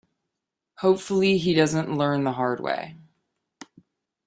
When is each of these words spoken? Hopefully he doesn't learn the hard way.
Hopefully 0.77 1.37
he 1.37 1.53
doesn't 1.53 1.95
learn 1.95 2.23
the 2.23 2.31
hard 2.31 2.59
way. 2.59 2.95